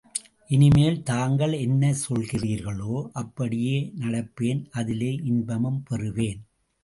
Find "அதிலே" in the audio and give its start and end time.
4.71-5.11